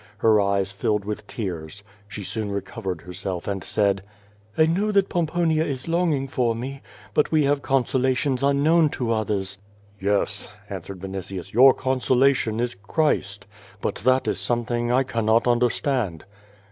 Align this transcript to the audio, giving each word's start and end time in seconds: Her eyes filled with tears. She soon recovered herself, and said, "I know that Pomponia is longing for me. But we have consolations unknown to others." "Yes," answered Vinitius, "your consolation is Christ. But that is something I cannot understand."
Her 0.17 0.41
eyes 0.41 0.71
filled 0.71 1.05
with 1.05 1.27
tears. 1.27 1.83
She 2.07 2.23
soon 2.23 2.49
recovered 2.51 3.01
herself, 3.01 3.47
and 3.47 3.63
said, 3.63 4.01
"I 4.57 4.65
know 4.65 4.91
that 4.91 5.09
Pomponia 5.09 5.63
is 5.63 5.87
longing 5.87 6.27
for 6.27 6.55
me. 6.55 6.81
But 7.13 7.31
we 7.31 7.43
have 7.43 7.61
consolations 7.61 8.41
unknown 8.41 8.89
to 8.97 9.11
others." 9.13 9.59
"Yes," 9.99 10.47
answered 10.71 11.01
Vinitius, 11.01 11.53
"your 11.53 11.75
consolation 11.75 12.59
is 12.59 12.73
Christ. 12.73 13.45
But 13.79 13.93
that 13.97 14.27
is 14.27 14.39
something 14.39 14.91
I 14.91 15.03
cannot 15.03 15.47
understand." 15.47 16.25